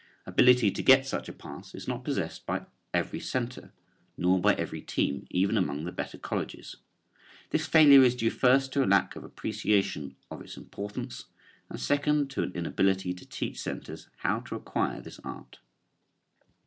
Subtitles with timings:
[0.25, 3.71] Ability to get such a pass is not possessed by every center,
[4.17, 6.77] nor by every team even among the better colleges.
[7.51, 11.25] This failure is due first to a lack of appreciation of its importance,
[11.69, 15.59] and second to an inability to teach centers how to acquire this art.